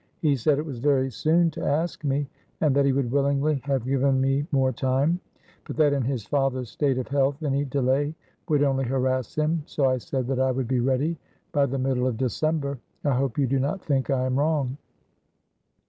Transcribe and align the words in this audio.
He 0.19 0.35
said 0.35 0.57
it 0.57 0.65
was 0.65 0.79
very 0.79 1.11
soon 1.11 1.51
to 1.51 1.63
ask 1.63 2.03
me, 2.03 2.27
and 2.59 2.75
that 2.75 2.85
he 2.85 2.91
would 2.91 3.11
willingly 3.11 3.61
have 3.65 3.85
given 3.85 4.19
me 4.19 4.47
more 4.51 4.71
time, 4.71 5.19
but 5.63 5.75
that 5.77 5.93
in 5.93 6.01
his 6.01 6.25
father's 6.25 6.71
state 6.71 6.97
of 6.97 7.07
health 7.07 7.43
any 7.43 7.65
delay 7.65 8.15
would 8.49 8.63
only 8.63 8.85
harass 8.85 9.35
him, 9.35 9.61
so 9.67 9.85
I 9.85 9.99
said 9.99 10.25
that 10.29 10.39
I 10.39 10.49
would 10.49 10.67
be 10.67 10.79
ready 10.79 11.17
by 11.51 11.67
the 11.67 11.77
middle 11.77 12.07
of 12.07 12.17
December. 12.17 12.79
I 13.05 13.11
hope 13.11 13.37
you 13.37 13.45
do 13.45 13.59
not 13.59 13.85
think 13.85 14.09
I 14.09 14.25
am 14.25 14.39
wrong?" 14.39 14.77